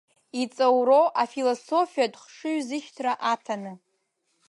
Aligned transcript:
Иҵоуроу 0.41 1.07
афилософиатә 1.21 2.17
хшыҩзышьҭра 2.23 3.13
аҭаны. 3.31 3.73